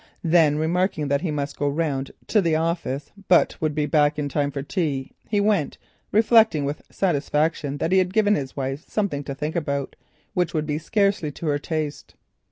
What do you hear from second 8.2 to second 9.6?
his wife something to think